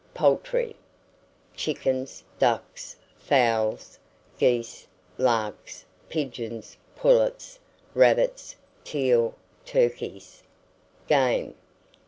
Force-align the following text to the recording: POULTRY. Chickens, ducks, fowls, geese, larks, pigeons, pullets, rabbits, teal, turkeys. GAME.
POULTRY. 0.15 0.75
Chickens, 1.55 2.23
ducks, 2.39 2.95
fowls, 3.19 3.99
geese, 4.39 4.87
larks, 5.19 5.85
pigeons, 6.09 6.75
pullets, 6.95 7.59
rabbits, 7.93 8.55
teal, 8.83 9.35
turkeys. 9.63 10.41
GAME. 11.05 11.53